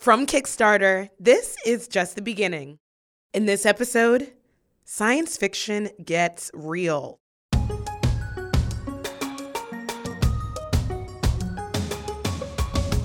[0.00, 2.78] From Kickstarter, this is just the beginning.
[3.34, 4.32] In this episode,
[4.82, 7.18] science fiction gets real.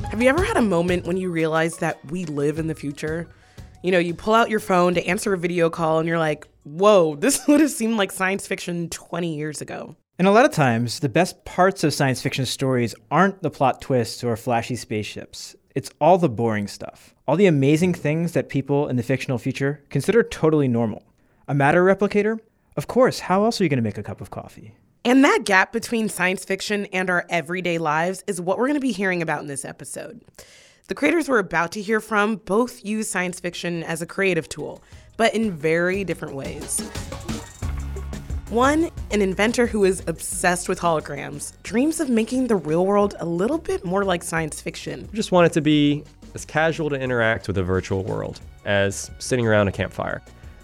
[0.10, 3.28] Have you ever had a moment when you realize that we live in the future?
[3.84, 6.48] You know, you pull out your phone to answer a video call and you're like,
[6.64, 9.98] whoa, this would have seemed like science fiction 20 years ago.
[10.18, 13.82] And a lot of times, the best parts of science fiction stories aren't the plot
[13.82, 15.58] twists or flashy spaceships.
[15.76, 17.14] It's all the boring stuff.
[17.28, 21.04] All the amazing things that people in the fictional future consider totally normal.
[21.50, 22.40] A matter replicator?
[22.78, 24.74] Of course, how else are you going to make a cup of coffee?
[25.04, 28.80] And that gap between science fiction and our everyday lives is what we're going to
[28.80, 30.22] be hearing about in this episode.
[30.88, 34.82] The creators we're about to hear from both use science fiction as a creative tool,
[35.18, 36.90] but in very different ways.
[38.50, 43.26] One, an inventor who is obsessed with holograms, dreams of making the real world a
[43.26, 45.10] little bit more like science fiction.
[45.14, 46.04] just want it to be
[46.36, 50.22] as casual to interact with a virtual world as sitting around a campfire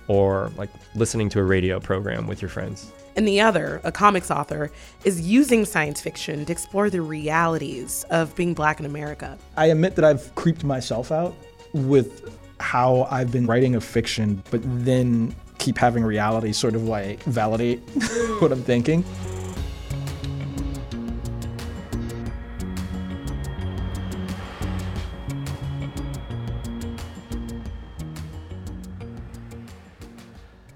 [0.08, 2.92] or like listening to a radio program with your friends.
[3.16, 4.70] And the other, a comics author,
[5.04, 9.40] is using science fiction to explore the realities of being black in America.
[9.58, 11.34] I admit that I've creeped myself out
[11.74, 17.22] with how I've been writing a fiction, but then keep having reality sort of like
[17.24, 17.80] validate
[18.40, 19.06] what I'm thinking.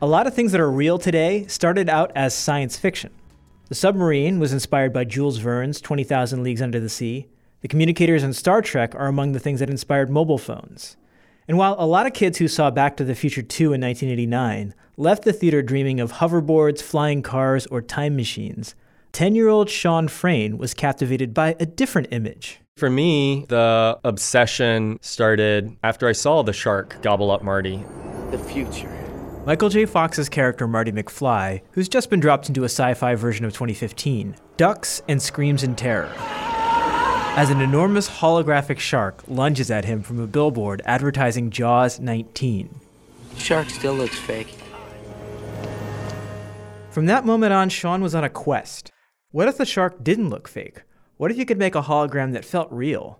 [0.01, 3.11] A lot of things that are real today started out as science fiction.
[3.69, 7.27] The submarine was inspired by Jules Verne's 20,000 Leagues Under the Sea.
[7.61, 10.95] The communicators in Star Trek are among the things that inspired mobile phones.
[11.47, 14.73] And while a lot of kids who saw Back to the Future 2 in 1989
[14.97, 18.73] left the theater dreaming of hoverboards, flying cars, or time machines,
[19.11, 22.59] 10 year old Shawn Frayne was captivated by a different image.
[22.77, 27.83] For me, the obsession started after I saw the shark gobble up Marty.
[28.31, 28.91] the future.
[29.45, 29.85] Michael J.
[29.85, 34.35] Fox's character Marty McFly, who's just been dropped into a sci fi version of 2015,
[34.57, 36.11] ducks and screams in terror.
[37.35, 42.79] As an enormous holographic shark lunges at him from a billboard advertising Jaws 19.
[43.35, 44.55] Shark still looks fake.
[46.91, 48.89] From that moment on, Shawn was on a quest.
[49.31, 50.83] What if the shark didn't look fake?
[51.17, 53.19] What if you could make a hologram that felt real?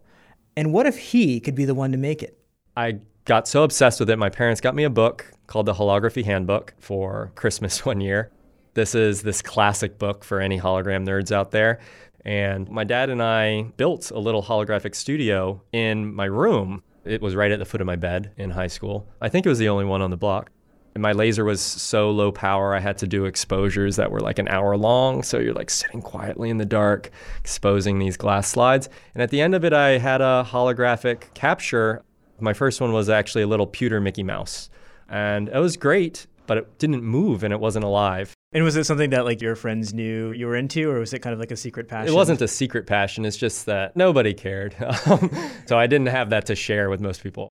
[0.55, 2.39] And what if he could be the one to make it?
[2.77, 6.23] I got so obsessed with it, my parents got me a book called The Holography
[6.23, 8.31] Handbook for Christmas one year.
[8.75, 11.79] This is this classic book for any hologram nerds out there.
[12.25, 16.81] And my dad and I built a little holographic studio in my room.
[17.05, 19.07] It was right at the foot of my bed in high school.
[19.21, 20.49] I think it was the only one on the block.
[20.95, 24.39] And my laser was so low power, I had to do exposures that were like
[24.39, 25.23] an hour long.
[25.23, 28.89] So you're like sitting quietly in the dark, exposing these glass slides.
[29.13, 32.01] And at the end of it, I had a holographic capture.
[32.39, 34.69] My first one was actually a little pewter Mickey Mouse.
[35.09, 38.34] And it was great, but it didn't move and it wasn't alive.
[38.55, 41.19] And was it something that like your friends knew you were into, or was it
[41.19, 42.07] kind of like a secret passion?
[42.07, 44.75] It wasn't a secret passion, it's just that nobody cared.
[45.05, 45.29] Um,
[45.65, 47.49] so I didn't have that to share with most people.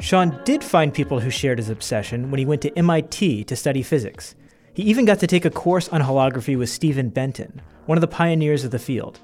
[0.00, 3.82] Shawn did find people who shared his obsession when he went to MIT to study
[3.82, 4.34] physics.
[4.72, 8.08] He even got to take a course on holography with Stephen Benton, one of the
[8.08, 9.18] pioneers of the field.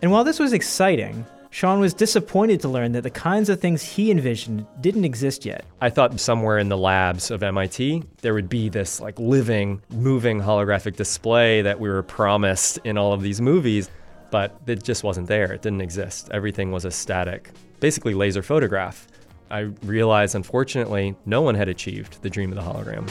[0.00, 3.82] And while this was exciting, Shawn was disappointed to learn that the kinds of things
[3.82, 5.64] he envisioned didn't exist yet.
[5.80, 10.40] I thought somewhere in the labs of MIT there would be this like living, moving
[10.40, 13.88] holographic display that we were promised in all of these movies,
[14.30, 15.52] but it just wasn't there.
[15.52, 16.28] It didn't exist.
[16.32, 17.50] Everything was a static,
[17.80, 19.08] basically laser photograph.
[19.50, 23.08] I realized, unfortunately, no one had achieved the dream of the hologram.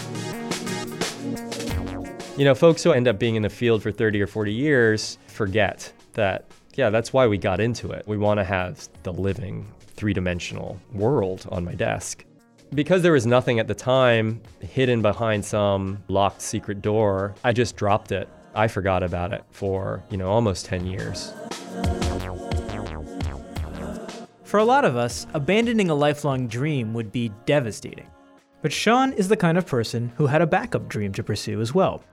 [2.38, 5.18] You know, folks who end up being in the field for 30 or 40 years
[5.26, 6.46] forget that,
[6.78, 8.08] yeah, that's why we got into it.
[8.08, 12.24] We want to have the living, three dimensional world on my desk.
[12.74, 17.76] Because there was nothing at the time hidden behind some locked secret door, I just
[17.78, 18.30] dropped it.
[18.54, 21.34] I forgot about it for, you know, almost 10 years.
[24.44, 28.08] For a lot of us, abandoning a lifelong dream would be devastating.
[28.62, 31.74] But Shawn is the kind of person who had a backup dream to pursue as
[31.74, 32.04] well.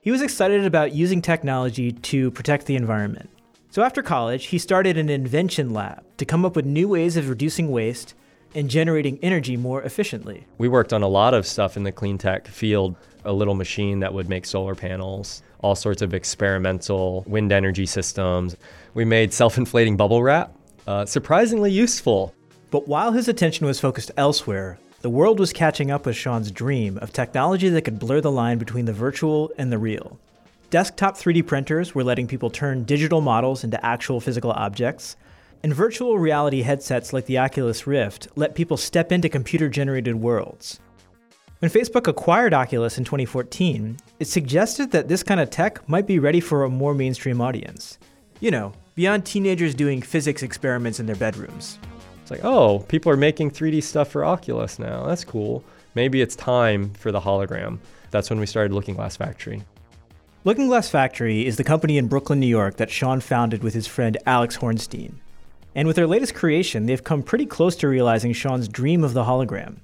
[0.00, 3.30] He was excited about using technology to protect the environment.
[3.74, 7.28] So after college, he started an invention lab to come up with new ways of
[7.28, 8.14] reducing waste
[8.54, 10.46] and generating energy more efficiently.
[10.58, 12.94] We worked on a lot of stuff in the clean tech field,
[13.24, 18.56] a little machine that would make solar panels, all sorts of experimental wind energy systems.
[18.94, 20.54] We made self inflating bubble wrap,
[20.86, 22.32] uh, surprisingly useful.
[22.70, 26.96] But while his attention was focused elsewhere, the world was catching up with Shawn's dream
[26.98, 30.20] of technology that could blur the line between the virtual and the real.
[30.74, 35.14] Desktop 3D printers were letting people turn digital models into actual physical objects,
[35.62, 40.80] and virtual reality headsets like the Oculus Rift let people step into computer generated worlds.
[41.60, 46.18] When Facebook acquired Oculus in 2014, it suggested that this kind of tech might be
[46.18, 48.00] ready for a more mainstream audience.
[48.40, 51.78] You know, beyond teenagers doing physics experiments in their bedrooms.
[52.20, 55.06] It's like, oh, people are making 3D stuff for Oculus now.
[55.06, 55.62] That's cool.
[55.94, 57.78] Maybe it's time for the hologram.
[58.10, 59.62] That's when we started Looking Glass Factory.
[60.46, 63.86] Looking Glass Factory is the company in Brooklyn, New York that Shawn founded with his
[63.86, 65.14] friend Alex Hornstein.
[65.74, 69.24] And with their latest creation, they've come pretty close to realizing Shawn's dream of the
[69.24, 69.76] hologram.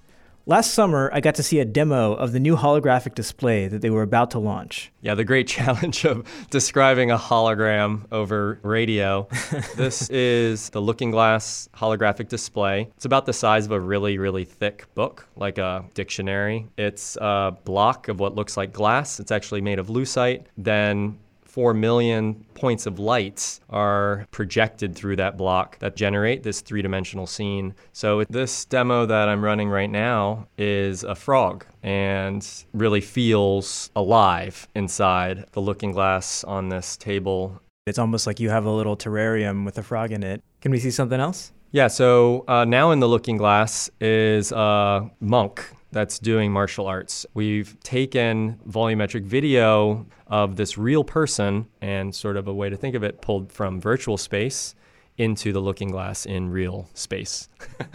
[0.47, 3.91] Last summer, I got to see a demo of the new holographic display that they
[3.91, 4.91] were about to launch.
[5.03, 9.29] Yeah, the great challenge of describing a hologram over radio.
[9.77, 12.89] this is the Looking Glass holographic display.
[12.97, 16.67] It's about the size of a really, really thick book, like a dictionary.
[16.79, 19.21] It's a block of what looks like glass.
[19.21, 20.45] It's actually made of lucite.
[20.57, 21.19] Then
[21.51, 27.27] 4 million points of lights are projected through that block that generate this three dimensional
[27.27, 27.75] scene.
[27.93, 34.69] So, this demo that I'm running right now is a frog and really feels alive
[34.77, 37.61] inside the looking glass on this table.
[37.85, 40.43] It's almost like you have a little terrarium with a frog in it.
[40.61, 41.53] Can we see something else?
[41.73, 47.27] Yeah, so uh, now in the looking glass is a monk that's doing martial arts.
[47.35, 52.95] We've taken volumetric video of this real person and sort of a way to think
[52.95, 54.75] of it pulled from virtual space
[55.19, 57.49] into the looking glass in real space.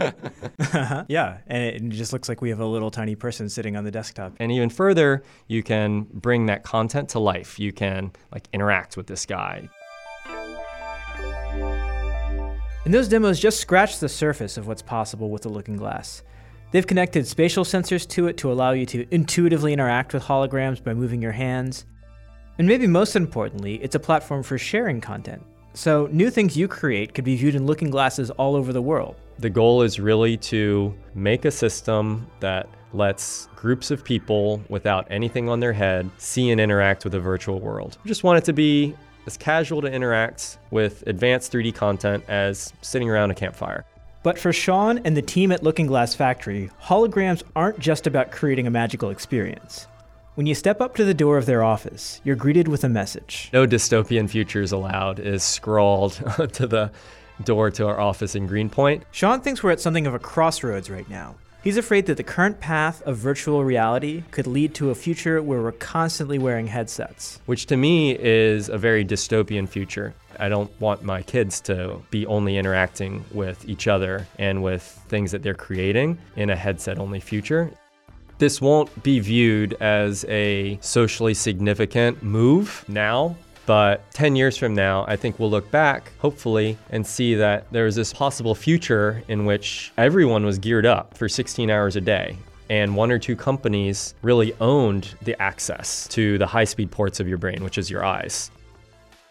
[1.07, 3.89] yeah, and it just looks like we have a little tiny person sitting on the
[3.89, 4.33] desktop.
[4.39, 7.57] And even further, you can bring that content to life.
[7.59, 9.67] You can like interact with this guy.
[12.85, 16.21] And those demos just scratch the surface of what's possible with the looking glass.
[16.75, 20.93] They've connected spatial sensors to it to allow you to intuitively interact with holograms by
[20.93, 21.85] moving your hands.
[22.57, 25.41] And maybe most importantly, it's a platform for sharing content.
[25.73, 29.15] So new things you create could be viewed in looking glasses all over the world.
[29.39, 35.47] The goal is really to make a system that lets groups of people without anything
[35.47, 37.97] on their head see and interact with a virtual world.
[38.03, 38.93] We just want it to be
[39.27, 43.85] as casual to interact with advanced 3D content as sitting around a campfire.
[44.25, 48.65] But for Shawn and the team at Looking Glass Factory, holograms aren't just about creating
[48.65, 49.85] a magical experience.
[50.33, 53.51] When you step up to the door of their office, you're greeted with a message.
[53.53, 56.13] No dystopian futures allowed is scrawled
[56.53, 56.91] to the
[57.43, 59.03] door to our office in Greenpoint.
[59.11, 61.35] Shawn thinks we're at something of a crossroads right now.
[61.65, 65.63] He's afraid that the current path of virtual reality could lead to a future where
[65.63, 67.39] we're constantly wearing headsets.
[67.47, 70.13] Which to me is a very dystopian future.
[70.39, 75.31] I don't want my kids to be only interacting with each other and with things
[75.31, 77.71] that they're creating in a headset only future.
[78.37, 83.35] This won't be viewed as a socially significant move now,
[83.65, 87.85] but 10 years from now, I think we'll look back, hopefully, and see that there
[87.85, 92.37] was this possible future in which everyone was geared up for 16 hours a day.
[92.69, 97.27] And one or two companies really owned the access to the high speed ports of
[97.27, 98.51] your brain, which is your eyes.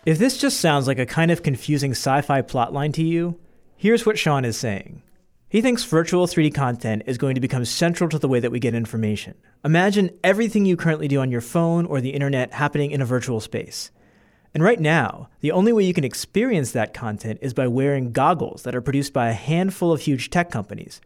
[0.06, 3.38] If this just sounds like a kind of confusing sci fi plotline to you,
[3.76, 5.02] here's what Shawn is saying.
[5.48, 8.58] He thinks virtual 3D content is going to become central to the way that we
[8.58, 9.34] get information.
[9.64, 13.40] Imagine everything you currently do on your phone or the internet happening in a virtual
[13.40, 13.90] space.
[14.54, 18.62] And right now, the only way you can experience that content is by wearing goggles
[18.62, 21.00] that are produced by a handful of huge tech companies.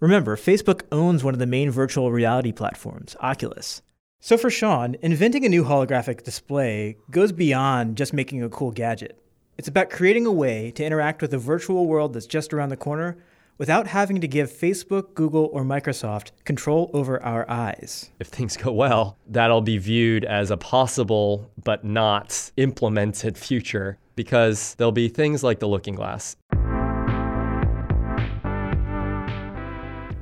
[0.00, 3.80] Remember, Facebook owns one of the main virtual reality platforms, Oculus.
[4.20, 9.18] So for Shawn, inventing a new holographic display goes beyond just making a cool gadget.
[9.56, 12.76] It's about creating a way to interact with the virtual world that's just around the
[12.76, 13.16] corner
[13.60, 18.10] without having to give Facebook, Google, or Microsoft control over our eyes.
[18.18, 24.74] If things go well, that'll be viewed as a possible but not implemented future because
[24.76, 26.38] there'll be things like the looking glass.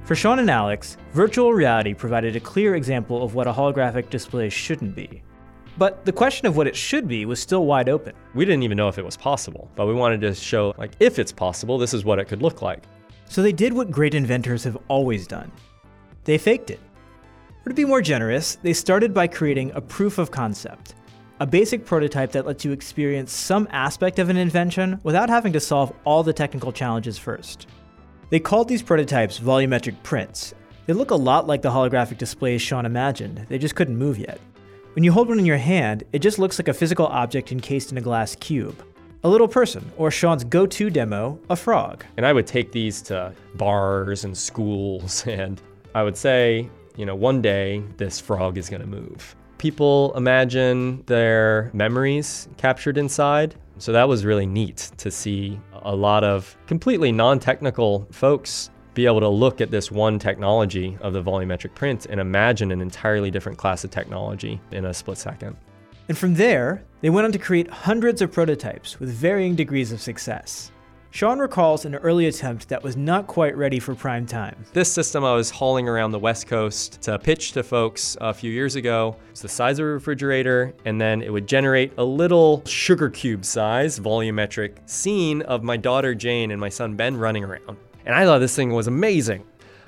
[0.03, 4.49] For Shawn and Alex, virtual reality provided a clear example of what a holographic display
[4.49, 5.23] shouldn't be.
[5.77, 8.17] But the question of what it should be was still wide open.
[8.35, 11.21] We didn't even know if it was possible, but we wanted to show like if
[11.21, 12.83] it's possible, this is what it could look like.
[13.29, 15.53] So they did what great inventors have always done.
[16.25, 16.81] They faked it.
[17.65, 20.95] Or to be more generous, they started by creating a proof of concept,
[21.41, 25.61] a basic prototype that lets you experience some aspect of an invention without having to
[25.61, 27.67] solve all the technical challenges first.
[28.31, 30.55] They called these prototypes volumetric prints.
[30.87, 34.41] They look a lot like the holographic displays Shawn imagined, they just couldn't move yet.
[34.95, 37.93] When you hold one in your hand, it just looks like a physical object encased
[37.93, 38.83] in a glass cube.
[39.25, 42.05] A little person, or Sean's go to demo, a frog.
[42.17, 45.61] And I would take these to bars and schools, and
[45.95, 49.35] I would say, you know, one day this frog is going to move.
[49.59, 53.57] people imagine their memories captured inside.
[53.79, 59.07] So that was really neat to see a lot of completely non technical folks be
[59.07, 63.31] able to look at this one technology of the volumetric print and imagine an entirely
[63.31, 65.57] different class of technology in a split second.
[66.09, 70.01] And from there, they went on to create hundreds of prototypes with varying degrees of
[70.01, 70.73] success.
[71.11, 74.65] Shawn recalls an early attempt that was not quite ready for prime time.
[74.73, 78.51] This system I was hauling around the West Coast to pitch to folks a few
[78.51, 79.17] years ago.
[79.31, 83.45] It's the size of a refrigerator, and then it would generate a little sugar cube
[83.45, 87.79] size volumetric scene of my daughter Jane and my son Ben running around.
[88.05, 89.45] And I thought this thing was amazing.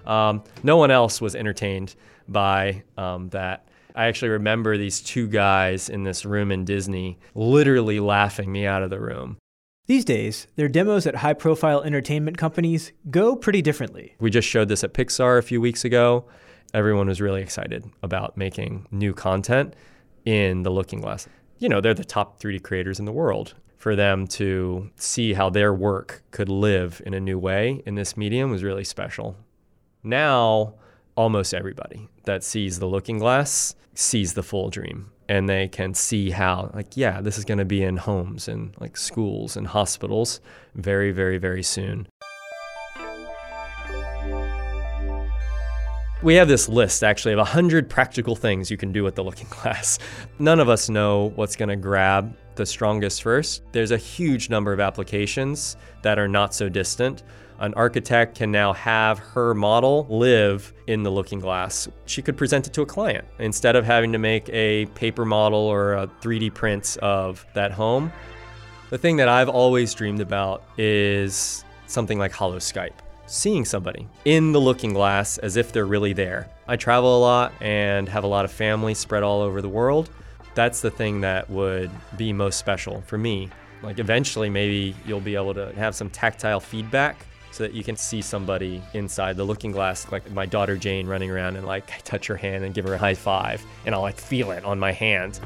[0.07, 1.97] Um, no one else was entertained
[2.29, 3.67] by um, that.
[3.94, 8.82] I actually remember these two guys in this room in Disney literally laughing me out
[8.82, 9.38] of the room.
[9.87, 14.14] These days, their demos at high profile entertainment companies go pretty differently.
[14.20, 16.26] We just showed this at Pixar a few weeks ago.
[16.73, 19.75] Everyone was really excited about making new content
[20.25, 21.26] in the Looking Glass.
[21.59, 23.54] You know, they're the top 3D creators in the world.
[23.76, 28.16] For them to see how their work could live in a new way in this
[28.16, 29.37] medium was really special.
[30.02, 30.75] Now,
[31.17, 36.31] almost everybody that sees the looking glass sees the full dream and they can see
[36.31, 40.40] how like yeah this is going to be in homes and like schools and hospitals
[40.75, 42.07] very very very soon
[46.23, 49.47] We have this list actually of 100 practical things you can do with the looking
[49.50, 49.99] glass.
[50.38, 53.62] None of us know what's going to grab the strongest first.
[53.73, 57.23] There's a huge number of applications that are not so distant.
[57.61, 61.88] An architect can now have her model live in the looking glass.
[62.07, 65.59] She could present it to a client instead of having to make a paper model
[65.59, 68.11] or a 3D print of that home.
[68.88, 72.95] The thing that I've always dreamed about is something like Holo Skype
[73.26, 76.49] seeing somebody in the looking glass as if they're really there.
[76.67, 80.09] I travel a lot and have a lot of family spread all over the world.
[80.55, 83.50] That's the thing that would be most special for me.
[83.83, 87.97] Like eventually, maybe you'll be able to have some tactile feedback so that you can
[87.97, 91.99] see somebody inside the looking glass, like my daughter Jane running around and like I
[92.04, 94.78] touch her hand and give her a high five, and I'll like feel it on
[94.78, 95.40] my hand.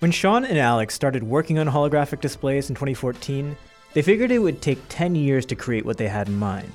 [0.00, 3.56] When Shawn and Alex started working on holographic displays in 2014,
[3.92, 6.72] they figured it would take 10 years to create what they had in mind.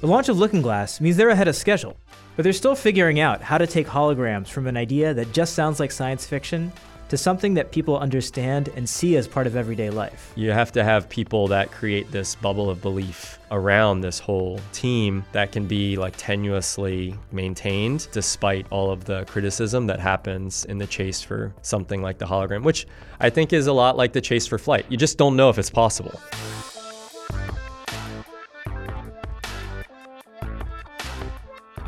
[0.00, 1.96] The launch of Looking Glass means they're ahead of schedule,
[2.36, 5.80] but they're still figuring out how to take holograms from an idea that just sounds
[5.80, 6.70] like science fiction
[7.08, 10.32] to something that people understand and see as part of everyday life.
[10.34, 15.24] You have to have people that create this bubble of belief around this whole team
[15.32, 20.86] that can be like tenuously maintained despite all of the criticism that happens in the
[20.86, 22.86] chase for something like the hologram, which
[23.20, 24.86] I think is a lot like the chase for flight.
[24.88, 26.20] You just don't know if it's possible.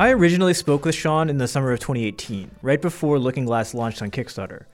[0.00, 4.00] I originally spoke with Shawn in the summer of 2018, right before Looking Glass launched
[4.00, 4.66] on Kickstarter.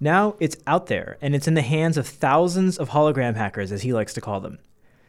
[0.00, 3.82] Now it's out there, and it's in the hands of thousands of hologram hackers, as
[3.82, 4.58] he likes to call them.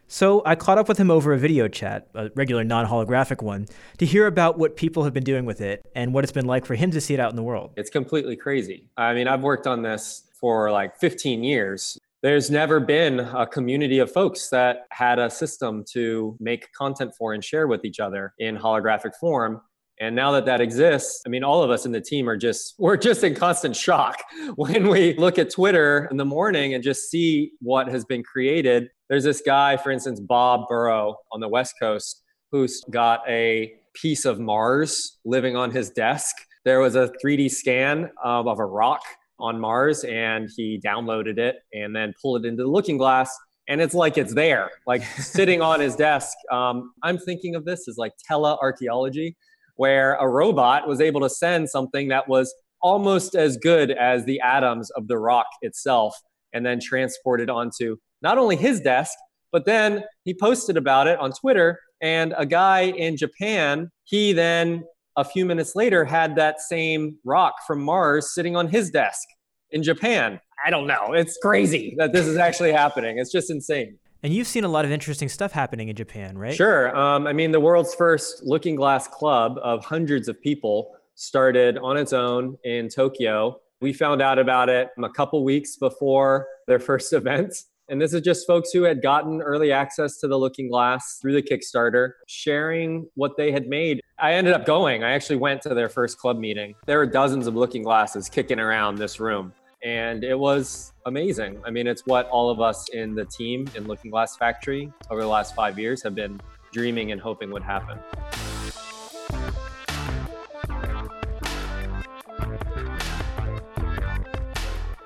[0.08, 3.68] So I caught up with him over a video chat, a regular non holographic one,
[4.00, 6.66] to hear about what people have been doing with it and what it's been like
[6.66, 7.74] for him to see it out in the world.
[7.78, 8.90] It's completely crazy.
[8.98, 12.00] I mean, I've worked on this for like 15 years.
[12.24, 17.34] There's never been a community of folks that had a system to make content for
[17.34, 19.62] and share with each other in holographic form.
[20.00, 22.76] And now that that exists, I mean, all of us in the team are just,
[22.80, 24.22] we're just in constant shock
[24.56, 28.90] when we look at Twitter in the morning and just see what has been created.
[29.10, 34.26] There's this guy, for instance, Bob Burrow on the West Coast, who's got a piece
[34.26, 36.36] of Mars living on his desk.
[36.64, 39.02] There was a 3D scan of, of a rock
[39.40, 43.36] on Mars, and he downloaded it and then pulled it into the looking glass.
[43.68, 46.36] And it's like it's there, like sitting on his desk.
[46.52, 49.36] Um, I'm thinking of this as like telearchaeology
[49.80, 54.38] where a robot was able to send something that was almost as good as the
[54.42, 56.14] atoms of the rock itself
[56.52, 59.14] and then transported onto not only his desk,
[59.54, 61.80] but then he posted about it on Twitter.
[62.02, 64.84] And a guy in Japan, he then
[65.16, 69.26] a few minutes later had that same rock from Mars sitting on his desk
[69.72, 70.42] in Japan.
[70.66, 71.14] I don't know.
[71.14, 73.18] It's crazy that this is actually happening.
[73.18, 73.98] It's just insane.
[74.22, 76.54] And you've seen a lot of interesting stuff happening in Japan, right?
[76.54, 76.96] Sure.
[76.96, 81.96] Um, I mean, the world's first Looking Glass club of hundreds of people started on
[81.96, 83.60] its own in Tokyo.
[83.82, 87.54] We found out about it a couple weeks before their first event.
[87.88, 91.34] And this is just folks who had gotten early access to the Looking Glass through
[91.34, 94.02] the Kickstarter, sharing what they had made.
[94.20, 95.04] I ended up going.
[95.04, 96.76] I actually went to their first club meeting.
[96.86, 101.62] There were dozens of Looking Glasses kicking around this room and it was amazing.
[101.66, 105.22] I mean, it's what all of us in the team in Looking Glass Factory over
[105.22, 106.40] the last five years have been
[106.72, 107.98] dreaming and hoping would happen.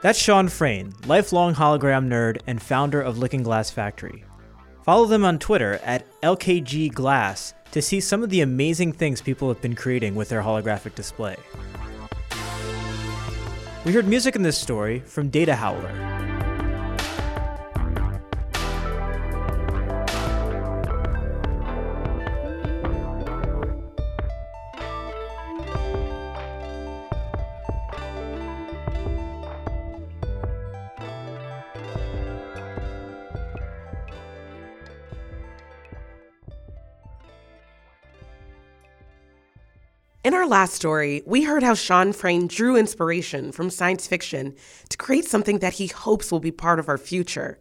[0.02, 4.26] That's Shawn Frayne, lifelong hologram nerd and founder of Looking Glass Factory.
[4.84, 9.48] Follow them on Twitter at LKG Glass to see some of the amazing things people
[9.48, 11.38] have been creating with their holographic display.
[13.86, 16.13] We heard music in this story from Data Howler.
[40.24, 44.56] In our last story, we heard how Shawn Frayne drew inspiration from science fiction
[44.88, 47.60] to create something that he hopes will be part of our future.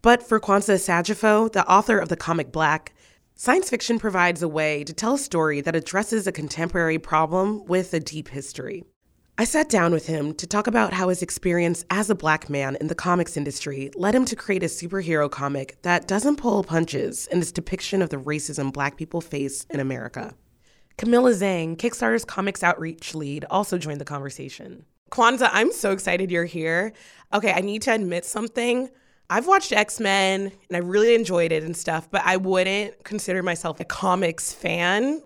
[0.00, 2.92] But for Kwanza Osajyefo, the author of the comic Black,
[3.34, 7.92] science fiction provides a way to tell a story that addresses a contemporary problem with
[7.92, 8.84] a deep history.
[9.36, 12.76] I sat down with him to talk about how his experience as a black man
[12.76, 17.26] in the comics industry led him to create a superhero comic that doesn't pull punches
[17.32, 20.36] in its depiction of the racism black people face in America.
[20.96, 24.84] Camilla Zhang, Kickstarter's comics outreach lead, also joined the conversation.
[25.10, 26.92] Kwanza, I'm so excited you're here.
[27.32, 28.90] Okay, I need to admit something.
[29.28, 33.42] I've watched X Men and I really enjoyed it and stuff, but I wouldn't consider
[33.42, 35.22] myself a comics fan.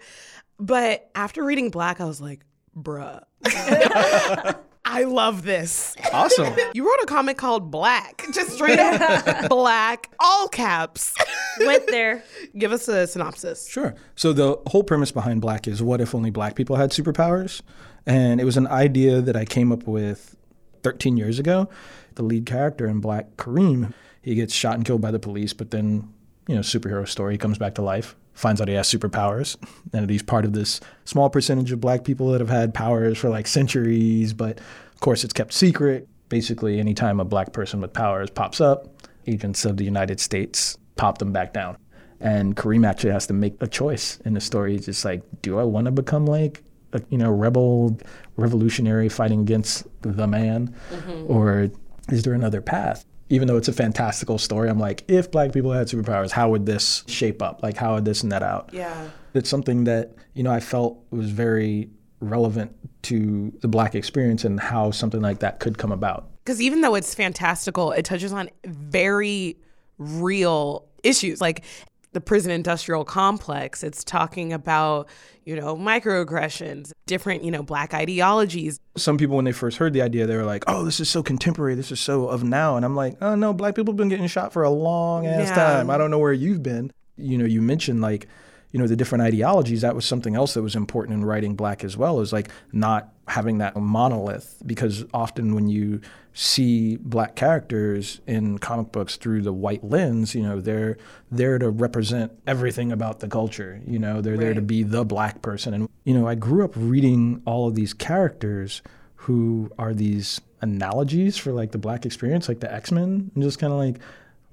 [0.59, 2.45] But after reading Black, I was like,
[2.77, 3.23] bruh.
[4.87, 5.97] I love this.
[6.13, 6.55] Awesome.
[6.75, 11.15] You wrote a comic called Black, just straight up black, all caps.
[11.61, 12.23] Went there.
[12.59, 13.69] Give us a synopsis.
[13.69, 13.95] Sure.
[14.17, 17.61] So the whole premise behind Black is what if only black people had superpowers?
[18.07, 20.37] And it was an idea that I came up with
[20.83, 21.69] 13 years ago.
[22.15, 23.93] The lead character in Black, Kareem,
[24.23, 26.13] he gets shot and killed by the police, but then,
[26.47, 29.57] you know, superhero story, he comes back to life, finds out he has superpowers,
[29.93, 33.29] and he's part of this small percentage of black people that have had powers for
[33.29, 36.09] like centuries, but of course it's kept secret.
[36.29, 38.89] Basically, anytime a black person with powers pops up,
[39.27, 41.77] agents of the United States pop them back down.
[42.21, 44.73] And Kareem actually has to make a choice in the story.
[44.73, 47.99] He's just like, do I want to become like a you know rebel,
[48.37, 51.31] revolutionary fighting against the man, mm-hmm.
[51.31, 51.71] or
[52.09, 53.05] is there another path?
[53.31, 56.67] Even though it's a fantastical story, I'm like, if black people had superpowers, how would
[56.67, 57.63] this shape up?
[57.63, 58.71] Like, how would this net out?
[58.73, 59.09] Yeah.
[59.35, 64.59] It's something that you know I felt was very relevant to the black experience and
[64.59, 66.31] how something like that could come about.
[66.45, 69.59] Because even though it's fantastical, it touches on very
[69.99, 71.65] real issues like
[72.13, 73.83] the prison industrial complex.
[73.83, 75.09] It's talking about,
[75.45, 78.79] you know, microaggressions, different, you know, black ideologies.
[78.97, 81.23] some people when they first heard the idea they were like oh this is so
[81.23, 84.09] contemporary this is so of now and i'm like oh no black people have been
[84.09, 85.55] getting shot for a long ass Yeah.
[85.57, 88.29] time i don't know where you've been you know you mentioned like
[88.71, 91.83] you know the different ideologies that was something else that was important in writing black
[91.83, 96.01] as well is like not having that monolith because often when you
[96.37, 100.99] see black characters in comic books through the white lens you know they're
[101.31, 105.41] there to represent everything about the culture you know they're there to be the black
[105.43, 105.73] person.
[105.73, 108.83] And you know i grew up reading all of these characters
[109.15, 113.73] who are these analogies for like the black experience like the x-men and just kind
[113.73, 114.01] of like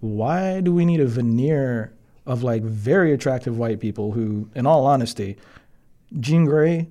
[0.02, 1.94] why do we need a veneer
[2.28, 5.36] of like very attractive white people who in all honesty
[6.20, 6.88] jean grey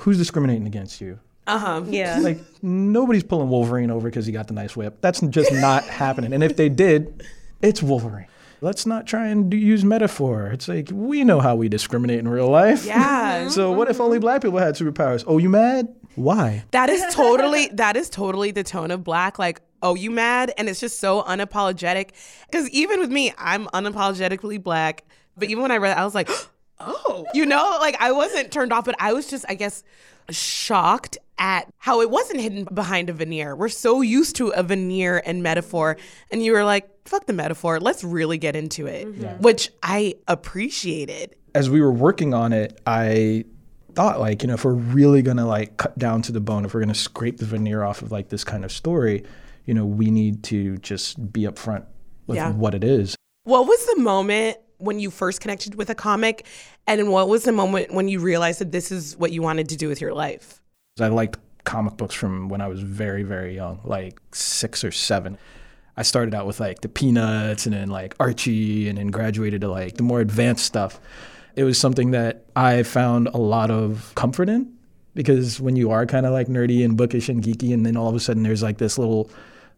[0.00, 1.18] who's discriminating against you
[1.48, 1.82] Uh huh.
[1.86, 2.18] Yeah.
[2.18, 4.98] like nobody's pulling Wolverine over because he got the nice whip.
[5.00, 6.34] That's just not happening.
[6.34, 7.24] And if they did,
[7.62, 8.26] it's Wolverine.
[8.60, 10.48] Let's not try and do, use metaphor.
[10.48, 12.84] It's like we know how we discriminate in real life.
[12.84, 13.48] Yeah.
[13.50, 15.24] so what if only black people had superpowers?
[15.26, 15.88] Oh, you mad?
[16.16, 16.64] Why?
[16.72, 19.38] That is totally that is totally the tone of black.
[19.38, 20.52] Like, oh, you mad?
[20.58, 22.10] And it's just so unapologetic.
[22.50, 25.04] Because even with me, I'm unapologetically black.
[25.38, 26.28] But even when I read it, I was like,
[26.80, 29.82] oh, you know, like I wasn't turned off, but I was just, I guess,
[30.30, 33.54] shocked at how it wasn't hidden behind a veneer.
[33.54, 35.96] We're so used to a veneer and metaphor.
[36.30, 37.80] And you were like, fuck the metaphor.
[37.80, 39.42] Let's really get into it, mm-hmm.
[39.42, 41.36] which I appreciated.
[41.54, 43.44] As we were working on it, I
[43.94, 46.74] thought like, you know, if we're really gonna like cut down to the bone, if
[46.74, 49.24] we're gonna scrape the veneer off of like this kind of story,
[49.64, 51.84] you know, we need to just be upfront
[52.26, 52.52] with Yeah.
[52.52, 53.16] what it is.
[53.44, 56.46] What was the moment when you first connected with a comic?
[56.86, 59.76] And what was the moment when you realized that this is what you wanted to
[59.76, 60.60] do with your life?
[61.00, 65.38] I liked comic books from when I was very, very young, like six or seven.
[65.96, 69.68] I started out with like the Peanuts and then like Archie and then graduated to
[69.68, 71.00] like the more advanced stuff.
[71.56, 74.72] It was something that I found a lot of comfort in
[75.14, 78.08] because when you are kind of like nerdy and bookish and geeky, and then all
[78.08, 79.28] of a sudden there's like this little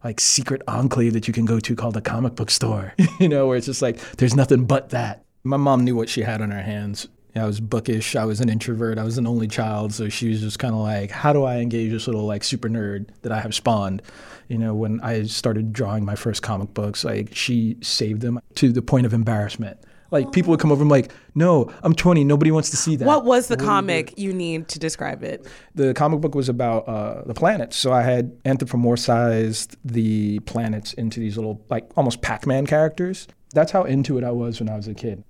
[0.03, 3.47] like secret enclave that you can go to called a comic book store, you know,
[3.47, 5.25] where it's just like there's nothing but that.
[5.43, 7.07] My mom knew what she had on her hands.
[7.35, 8.15] I was bookish.
[8.15, 8.97] I was an introvert.
[8.97, 9.93] I was an only child.
[9.93, 12.69] So she was just kind of like, how do I engage this little like super
[12.69, 14.01] nerd that I have spawned?
[14.49, 18.71] You know, when I started drawing my first comic books, like she saved them to
[18.71, 19.79] the point of embarrassment.
[20.11, 22.25] Like people would come over and like, no, I'm 20.
[22.25, 23.05] Nobody wants to see that.
[23.05, 25.47] What was the you comic you need to describe it?
[25.73, 27.77] The comic book was about uh, the planets.
[27.77, 33.27] So I had anthropomorphized the planets into these little, like almost Pac Man characters.
[33.53, 35.23] That's how into it I was when I was a kid.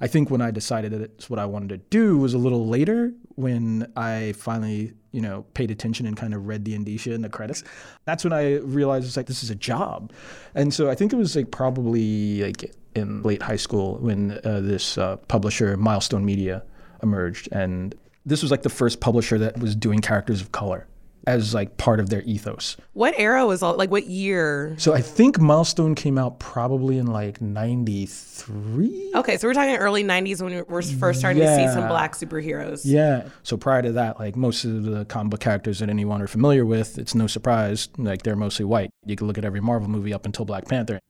[0.00, 2.66] I think when I decided that it's what I wanted to do was a little
[2.66, 7.22] later when I finally, you know, paid attention and kind of read the indicia and
[7.22, 7.64] the credits.
[8.04, 10.12] That's when I realized it's like this is a job.
[10.54, 14.60] And so I think it was like probably like in late high school when uh,
[14.60, 16.62] this uh, publisher, Milestone Media,
[17.02, 17.48] emerged.
[17.52, 20.86] And this was like the first publisher that was doing characters of color
[21.26, 22.76] as like part of their ethos.
[22.92, 23.90] What era was all like?
[23.90, 24.74] What year?
[24.78, 29.12] So I think Milestone came out probably in like 93.
[29.14, 32.14] Okay, so we're talking early '90s when we were first starting to see some black
[32.14, 32.82] superheroes.
[32.84, 33.28] Yeah.
[33.42, 36.64] So prior to that, like most of the comic book characters that anyone are familiar
[36.64, 38.90] with, it's no surprise, like they're mostly white.
[39.04, 41.00] You can look at every Marvel movie up until Black Panther.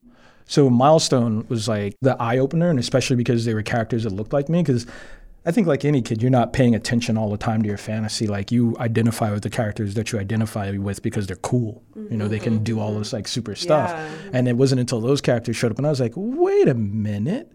[0.47, 4.33] So Milestone was like the eye opener, and especially because they were characters that looked
[4.33, 4.61] like me.
[4.61, 4.85] Because
[5.45, 8.25] I think, like any kid, you're not paying attention all the time to your fantasy.
[8.27, 11.83] Like you identify with the characters that you identify with because they're cool.
[11.95, 13.89] You know, they can do all this like super stuff.
[13.91, 14.09] Yeah.
[14.33, 17.51] And it wasn't until those characters showed up, and I was like, wait a minute,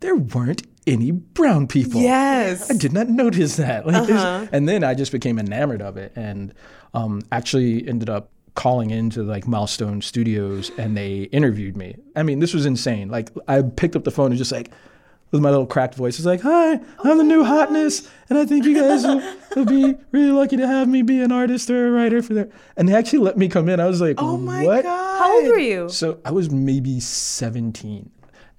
[0.00, 2.00] there weren't any brown people.
[2.00, 2.70] Yes.
[2.70, 3.86] I did not notice that.
[3.86, 6.54] Like, there's- And then I just became enamored of it and
[6.94, 11.96] um, actually ended up calling into like Milestone Studios and they interviewed me.
[12.16, 13.08] I mean, this was insane.
[13.10, 14.70] Like I picked up the phone and just like
[15.30, 18.64] with my little cracked voice, it's like, "Hi, I'm the new hotness, and I think
[18.64, 19.22] you guys will,
[19.56, 22.50] will be really lucky to have me be an artist or a writer for that."
[22.76, 23.80] And they actually let me come in.
[23.80, 24.82] I was like, Oh my what?
[24.84, 25.18] god!
[25.18, 25.88] How old were you?
[25.88, 28.10] So I was maybe 17.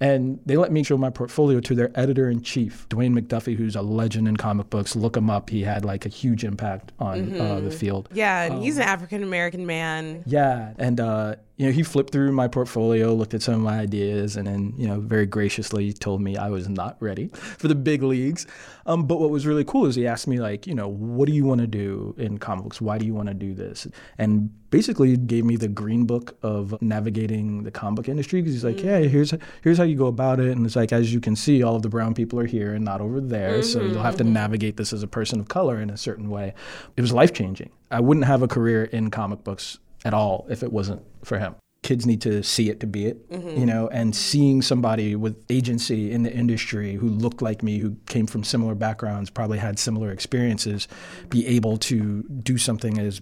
[0.02, 3.76] And they let me show my portfolio to their editor in chief, Dwayne McDuffie, who's
[3.76, 4.96] a legend in comic books.
[4.96, 5.50] Look him up.
[5.50, 8.08] He had like a huge impact on uh, the field.
[8.14, 10.22] Yeah, and he's an African American man.
[10.24, 13.78] Yeah, and uh, you know he flipped through my portfolio, looked at some of my
[13.80, 17.74] ideas, and then you know very graciously told me I was not ready for the
[17.74, 18.46] big leagues.
[18.86, 21.34] Um, but what was really cool is he asked me like, you know, what do
[21.34, 22.80] you want to do in comic books?
[22.80, 23.86] Why do you want to do this?
[24.16, 28.64] And basically gave me the green book of navigating the comic book industry because he's
[28.64, 28.88] like, mm-hmm.
[28.88, 31.62] yeah, here's here's how you go about it, and it's like as you can see,
[31.62, 34.16] all of the brown people are here and not over there, so mm-hmm, you'll have
[34.16, 34.32] to mm-hmm.
[34.32, 36.54] navigate this as a person of color in a certain way.
[36.96, 37.70] It was life changing.
[37.90, 41.54] I wouldn't have a career in comic books at all if it wasn't for him.
[41.82, 43.58] Kids need to see it to be it, mm-hmm.
[43.58, 47.96] you know, and seeing somebody with agency in the industry who looked like me, who
[48.06, 50.88] came from similar backgrounds, probably had similar experiences,
[51.30, 53.20] be able to do something as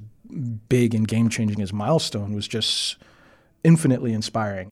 [0.68, 2.96] big and game changing as Milestone was just
[3.64, 4.70] infinitely inspiring.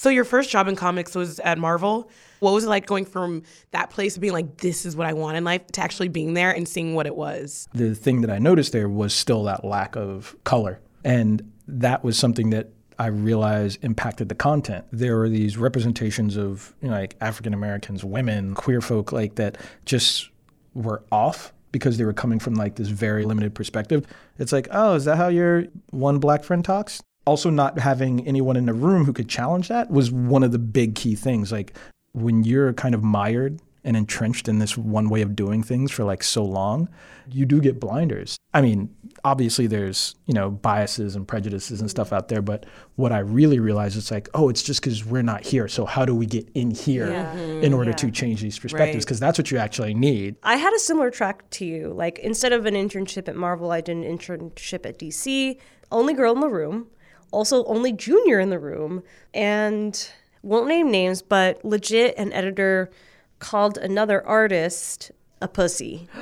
[0.00, 2.10] So your first job in comics was at Marvel.
[2.38, 5.12] What was it like going from that place to being like, this is what I
[5.12, 7.68] want in life, to actually being there and seeing what it was?
[7.74, 10.80] the thing that I noticed there was still that lack of color.
[11.04, 14.84] And that was something that I realized impacted the content.
[14.92, 19.56] There were these representations of you know, like African Americans, women, queer folk like that
[19.86, 20.28] just
[20.74, 24.06] were off because they were coming from like this very limited perspective.
[24.38, 27.02] It's like, oh, is that how your one black friend talks?
[27.26, 30.58] Also, not having anyone in the room who could challenge that was one of the
[30.58, 31.52] big key things.
[31.52, 31.76] Like
[32.12, 36.04] when you're kind of mired and entrenched in this one way of doing things for
[36.04, 36.88] like so long,
[37.30, 38.36] you do get blinders.
[38.52, 42.66] I mean, obviously there's, you know, biases and prejudices and stuff out there, but
[42.96, 45.68] what I really realized is like, oh, it's just because we're not here.
[45.68, 47.64] So how do we get in here mm-hmm.
[47.64, 48.96] in order to change these perspectives?
[48.96, 49.04] Right.
[49.04, 50.36] Because that's what you actually need.
[50.42, 51.92] I had a similar track to you.
[51.92, 55.58] Like instead of an internship at Marvel, I did an internship at DC.
[55.92, 56.88] Only girl in the room,
[57.30, 59.02] also only junior in the room,
[59.34, 60.10] and
[60.42, 62.90] won't name names, but legit an editor
[63.40, 65.10] called another artist
[65.42, 66.08] a pussy.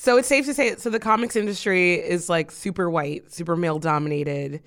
[0.00, 3.80] So it's safe to say, so the comics industry is like super white, super male
[3.80, 4.62] dominated,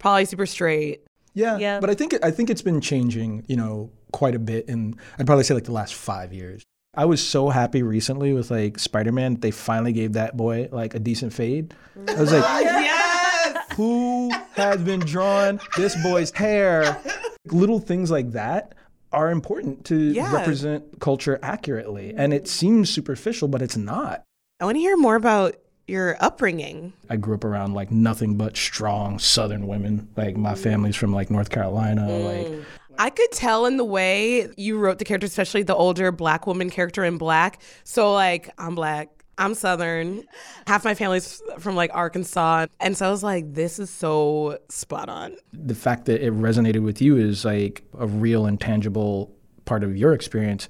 [0.00, 1.04] probably super straight.
[1.34, 1.78] Yeah, Yeah.
[1.78, 4.96] but I think it, I think it's been changing, you know, quite a bit in
[5.20, 6.64] I'd probably say like the last five years.
[6.96, 9.36] I was so happy recently with like Spider Man.
[9.36, 11.74] They finally gave that boy like a decent fade.
[12.08, 13.72] I was like, Yes!
[13.76, 17.00] who has been drawing this boy's hair?
[17.46, 18.74] Little things like that
[19.12, 20.32] are important to Yeah.
[20.32, 24.24] represent culture accurately, and it seems superficial, but it's not.
[24.60, 26.92] I want to hear more about your upbringing.
[27.10, 30.08] I grew up around like nothing but strong Southern women.
[30.16, 30.58] Like my mm.
[30.58, 32.02] family's from like North Carolina.
[32.02, 32.24] Mm.
[32.24, 32.66] Like
[32.98, 36.70] I could tell in the way you wrote the character, especially the older black woman
[36.70, 37.60] character in black.
[37.84, 40.24] So, like, I'm black, I'm Southern,
[40.66, 42.66] half my family's from like Arkansas.
[42.80, 45.36] And so I was like, this is so spot on.
[45.52, 49.96] the fact that it resonated with you is like a real and tangible part of
[49.96, 50.68] your experience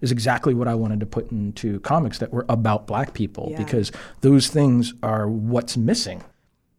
[0.00, 3.58] is exactly what I wanted to put into comics that were about black people Yeah.
[3.58, 3.90] because
[4.20, 6.22] those things are what's missing.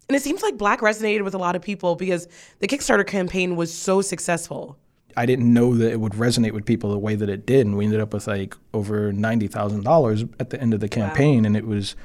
[0.08, 2.28] And it seems like Black resonated with a lot of people because
[2.60, 4.76] the Kickstarter campaign was so successful.
[5.20, 7.76] I didn't know that it would resonate with people the way that it did, and
[7.78, 11.44] we ended up with like over ninety thousand dollars at the end of the campaign,
[11.44, 11.98] and it was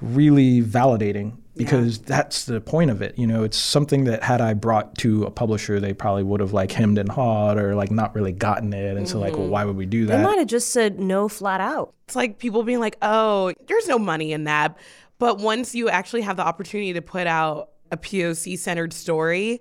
[0.00, 3.18] really validating because that's the point of it.
[3.18, 6.52] You know, it's something that had I brought to a publisher, they probably would have
[6.52, 9.64] like hemmed and hawed or like not really gotten it, and so like, well, why
[9.64, 10.18] would we do that?
[10.18, 11.92] They might have just said no flat out.
[12.04, 14.78] It's like people being like, oh, there's no money in that.
[15.18, 19.60] But once you actually have the opportunity to put out a POC centered story,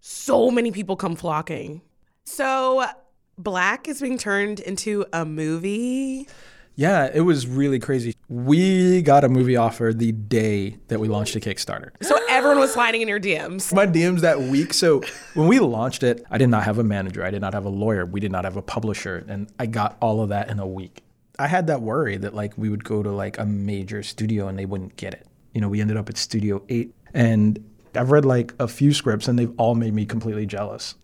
[0.00, 1.82] so many people come flocking.
[2.28, 2.84] So,
[3.38, 6.28] Black is being turned into a movie.
[6.76, 8.14] Yeah, it was really crazy.
[8.28, 11.90] We got a movie offer the day that we launched a Kickstarter.
[12.02, 13.72] So, everyone was sliding in your DMs.
[13.72, 14.74] my DMs that week.
[14.74, 15.02] So
[15.34, 17.24] when we launched it, I did not have a manager.
[17.24, 18.04] I did not have a lawyer.
[18.04, 19.24] We did not have a publisher.
[19.26, 21.02] And I got all of that in a week.
[21.38, 24.58] I had that worry that like we would go to like a major studio and
[24.58, 25.26] they wouldn't get it.
[25.54, 27.64] You know, we ended up at Studio 8 and
[27.94, 30.94] I've read like a few scripts and they've all made me completely jealous.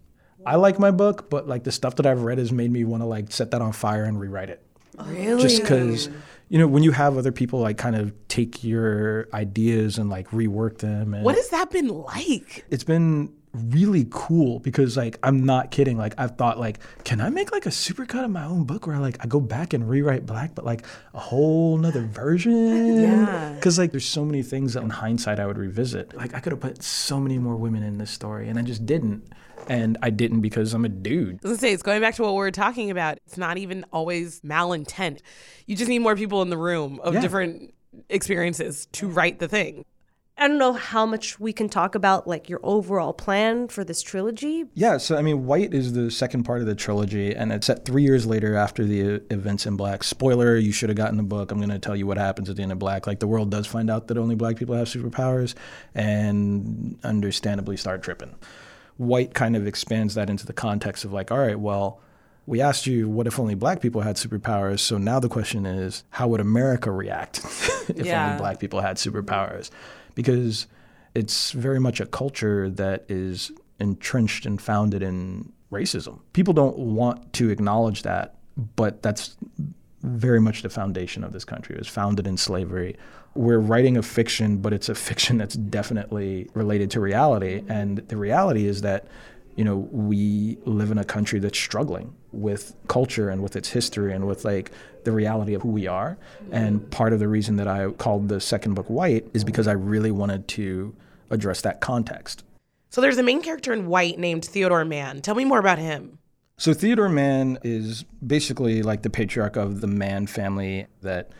[0.47, 3.03] I like my book, but like the stuff that I've read has made me want
[3.03, 4.63] to like set that on fire and rewrite it
[5.05, 5.43] Really?
[5.43, 6.09] just because
[6.49, 10.29] you know when you have other people like kind of take your ideas and like
[10.31, 12.65] rework them and What has that been like?
[12.71, 15.97] it's been really cool because like I'm not kidding.
[15.97, 18.97] Like I've thought like, can I make like a supercut of my own book where
[18.97, 23.01] I like I go back and rewrite black, but like a whole nother version?
[23.01, 23.53] Yeah.
[23.55, 26.17] Because like there's so many things that in hindsight I would revisit.
[26.17, 28.87] Like I could have put so many more women in this story and I just
[28.87, 29.23] didn't.
[29.68, 31.40] And I didn't because I'm a dude.
[31.44, 33.18] I was gonna say it's going back to what we were talking about.
[33.27, 35.20] It's not even always malintent.
[35.66, 37.20] You just need more people in the room of Yeah.
[37.20, 37.72] different
[38.09, 39.85] experiences to write the thing.
[40.37, 44.03] I don't know how much we can talk about like your overall plan for this
[44.03, 44.64] trilogy.
[44.74, 47.85] Yeah, so I mean, White is the second part of the trilogy, and it's set
[47.85, 50.03] three years later after the events in Black.
[50.03, 51.53] Spoiler: you should have gotten the book.
[51.53, 53.07] I'm going to tell you what happens at the end of Black.
[53.07, 55.55] Like the world does find out that only Black people have superpowers,
[55.94, 58.35] and understandably start tripping.
[58.97, 62.01] White kind of expands that into the context of like, all right, well,
[62.47, 64.81] we asked you what if only Black people had superpowers.
[64.81, 67.39] So now the question is, how would America react
[67.89, 68.27] if Yeah.
[68.27, 69.71] only Black people had superpowers?
[70.15, 70.67] Because
[71.15, 76.21] it's very much a culture that is entrenched and founded in racism.
[76.33, 78.37] People don't want to acknowledge that,
[78.77, 79.37] but that's
[80.03, 81.75] very much the foundation of this country.
[81.75, 82.97] It was founded in slavery.
[83.35, 87.62] We're writing a fiction, but it's a fiction that's definitely related to reality.
[87.68, 89.07] And the reality is that,
[89.57, 94.12] you know, we live in a country that's struggling with culture and with its history
[94.12, 94.73] and with like
[95.05, 96.16] the reality of who we are.
[96.51, 99.73] And part of the reason that I called the second book White is because I
[99.73, 100.94] really wanted to
[101.31, 102.44] address that context.
[102.90, 105.20] So there's a main character in White named Theodore Mann.
[105.20, 106.18] Tell me more about him.
[106.57, 111.31] So Theodore Mann is basically like the patriarch of the Mann family that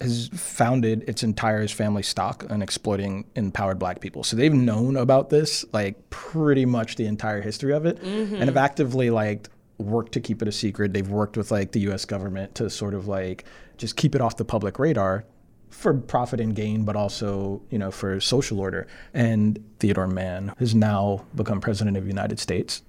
[0.00, 4.24] has founded its entire family stock on exploiting empowered black people.
[4.24, 8.56] So they've known about this like pretty much the entire history of it and have
[8.56, 10.92] actively like worked to keep it a secret.
[10.92, 13.44] They've worked with like the US government to sort of like
[13.76, 15.24] just keep it off the public radar
[15.70, 18.86] for profit and gain, but also, you know, for social order.
[19.14, 22.82] And Theodore Mann has now become president of the United States.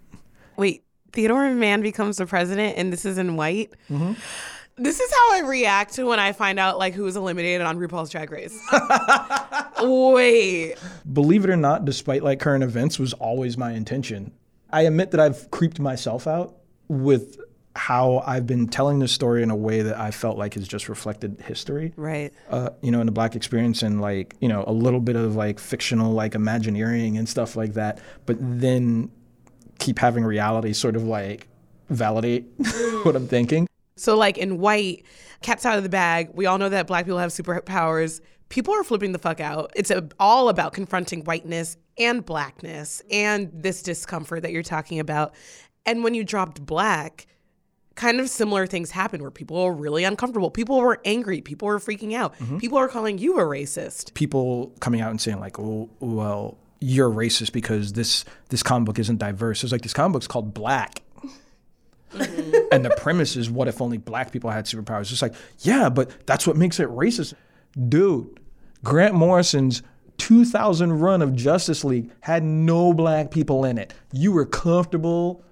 [0.58, 3.74] Wait, Theodore Mann becomes the president, and this is in White.
[3.90, 4.14] Mm-hmm.
[4.82, 8.10] This is how I react when I find out like who was eliminated on RuPaul's
[8.10, 8.60] Drag Race.
[9.82, 10.76] Wait,
[11.14, 14.32] believe it or not, despite like current events, was always my intention.
[14.72, 16.56] I admit that I've creeped myself out
[16.88, 17.40] with
[17.76, 20.90] how I've been telling this story in a way that I felt like has just
[20.90, 21.94] reflected history.
[21.96, 22.34] right?
[22.50, 25.36] Uh, you know, in the black experience and like, you know, a little bit of
[25.36, 29.12] like fictional like imagineering and stuff like that, but then
[29.80, 31.48] keep having reality sort of like
[31.90, 32.46] validate
[33.04, 33.68] what I'm thinking.
[34.02, 35.06] So like in White,
[35.42, 36.30] cat's out of the bag.
[36.34, 38.22] We all know that black people have superpowers.
[38.50, 39.72] People are flipping the fuck out.
[39.76, 45.34] It's a, all about confronting whiteness and blackness and this discomfort that you're talking about.
[45.86, 47.28] And when you dropped black,
[47.96, 50.50] kind of similar things happened where people were really uncomfortable.
[50.50, 51.42] People were angry.
[51.42, 52.36] People were freaking out.
[52.40, 52.58] Mm-hmm.
[52.58, 54.14] People are calling you a racist.
[54.14, 59.00] people coming out and saying like, "Oh, well, you're racist because this this comic book
[59.00, 61.04] isn't diverse." It's like this comic book's called Black.
[62.14, 62.58] Mm-hmm.
[62.72, 65.12] and the premise is, what if only black people had superpowers?
[65.12, 67.34] It's like, yeah, but that's what makes it racist,
[67.88, 68.40] dude.
[68.84, 69.84] Grant Morrison's
[70.18, 73.94] 2000 run of Justice League had no black people in it.
[74.12, 75.44] You were comfortable,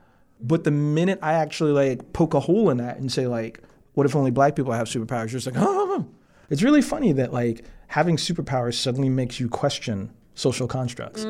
[0.41, 3.61] but the minute I actually like poke a hole in that and say like,
[3.93, 5.31] what if only black people have superpowers?
[5.31, 6.07] You're just like, oh.
[6.49, 11.23] It's really funny that like having superpowers suddenly makes you question social constructs.
[11.23, 11.27] A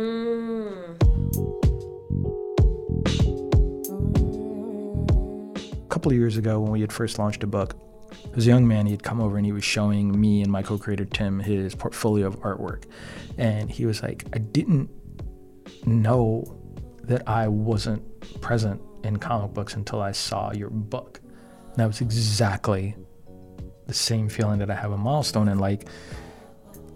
[5.99, 7.75] couple of years ago, when we had first launched a book,
[8.33, 10.63] As a young man, he had come over and he was showing me and my
[10.63, 12.85] co creator Tim his portfolio of artwork.
[13.37, 14.89] And he was like, I didn't
[15.85, 16.57] know
[17.03, 18.01] that I wasn't
[18.39, 21.19] present in comic books until I saw your book.
[21.67, 22.95] And that was exactly
[23.87, 25.49] the same feeling that I have a milestone.
[25.49, 25.89] And like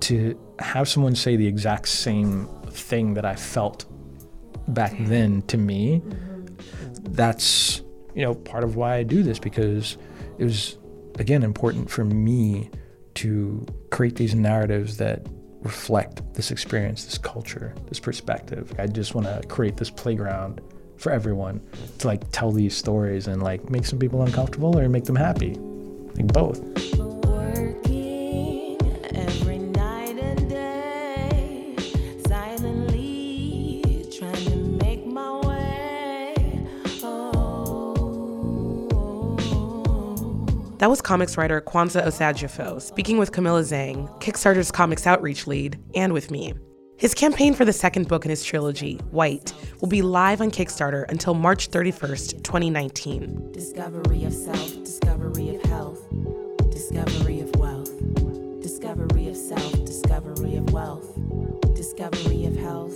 [0.08, 3.84] to have someone say the exact same thing that I felt
[4.70, 6.56] back then to me, mm-hmm.
[7.12, 7.82] that's,
[8.16, 9.98] you know, part of why I do this because
[10.38, 10.78] it was,
[11.20, 12.70] again, important for me
[13.16, 15.26] to create these narratives that
[15.62, 18.74] reflect this experience, this culture, this perspective.
[18.78, 20.62] I just want to create this playground
[20.98, 21.62] for everyone
[22.00, 25.56] to like tell these stories and like make some people uncomfortable or make them happy.
[26.16, 26.60] Like both.
[40.84, 46.12] That was comics writer Kwanza Osajyefo speaking with Camilla Zhang, Kickstarter's comics outreach lead, and
[46.12, 46.56] with me.
[46.98, 51.06] His campaign for the second book in his trilogy, White, will be live on Kickstarter
[51.08, 53.54] until March 31st, 2019.
[53.54, 56.06] Discovery of self, discovery of health,
[56.70, 61.18] discovery of wealth, discovery of self, discovery of wealth,
[61.76, 62.94] discovery of health,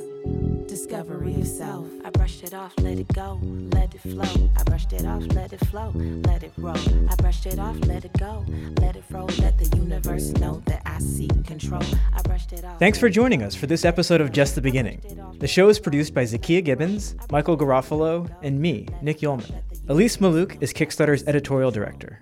[0.68, 1.88] discovery of self.
[2.06, 3.40] I brushed it off, let it go,
[3.74, 4.50] let it flow.
[4.58, 6.78] I brushed it off, let it flow, let it roll.
[7.10, 8.46] I brushed it off, let it go,
[8.82, 9.30] let it roll.
[9.40, 11.84] Let the universe know that I seek control.
[12.14, 12.80] I brushed it off.
[12.80, 15.02] Thanks for joining us for this episode of Just the Beginning.
[15.40, 19.64] The show is produced by Zakia Gibbons, Michael Garofalo, and me, Nick Yulman.
[19.88, 22.22] Elise Malouk is Kickstarter's editorial director.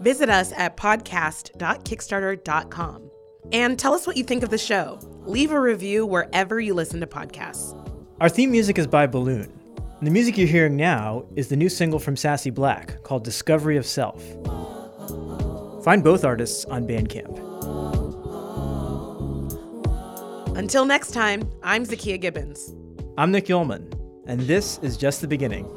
[0.00, 3.10] Visit us at podcast.kickstarter.com
[3.52, 4.98] and tell us what you think of the show.
[5.24, 7.72] Leave a review wherever you listen to podcasts.
[8.18, 9.52] Our theme music is by Balloon.
[9.76, 13.84] And the music you're hearing now is the new single from SassyBlack called Discovery of
[13.84, 14.22] Self.
[15.84, 17.36] Find both artists on Bandcamp.
[20.56, 22.74] Until next time, I'm Zakia Gibbons.
[23.18, 23.92] I'm Nick Yulman,
[24.26, 25.70] and this is Just the Beginning.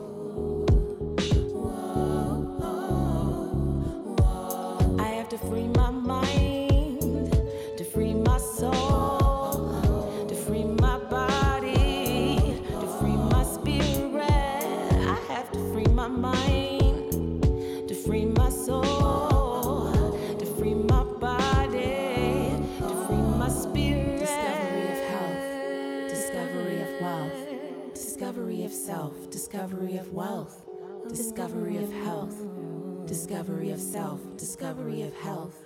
[31.59, 33.05] Discovery of health.
[33.05, 35.57] Discovery of self, discovery of health,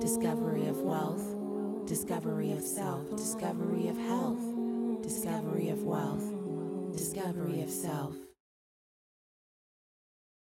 [0.00, 4.42] discovery of wealth, discovery of self, discovery of health,
[5.00, 6.24] discovery of wealth,
[6.96, 8.27] discovery of self.